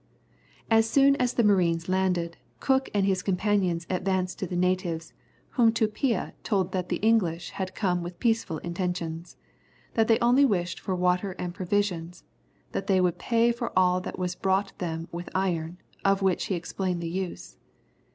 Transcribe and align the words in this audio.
As 0.71 0.89
soon 0.89 1.15
as 1.17 1.35
the 1.35 1.43
marines 1.43 1.87
landed, 1.87 2.35
Cook 2.59 2.89
and 2.91 3.05
his 3.05 3.21
companions 3.21 3.85
advanced 3.87 4.39
to 4.39 4.47
the 4.47 4.55
natives, 4.55 5.13
whom 5.49 5.71
Tupia 5.71 6.33
told 6.41 6.71
that 6.71 6.89
the 6.89 6.95
English 7.05 7.51
had 7.51 7.75
come 7.75 8.01
with 8.01 8.17
peaceful 8.19 8.57
intentions, 8.65 9.37
that 9.93 10.07
they 10.07 10.17
only 10.17 10.43
wished 10.43 10.79
for 10.79 10.95
water 10.95 11.33
and 11.33 11.53
provisions, 11.53 12.23
that 12.71 12.87
they 12.87 12.99
would 12.99 13.19
pay 13.19 13.51
for 13.51 13.71
all 13.77 14.01
that 14.01 14.17
was 14.17 14.33
brought 14.33 14.75
them 14.79 15.07
with 15.11 15.29
iron, 15.35 15.77
of 16.03 16.23
which 16.23 16.45
he 16.45 16.55
explained 16.55 16.99
the 16.99 17.07
use. 17.07 17.57